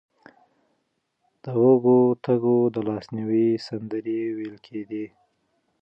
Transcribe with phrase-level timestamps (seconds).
[1.41, 5.05] د وږو تږو د لاسنیوي سندرې ویل کېدې.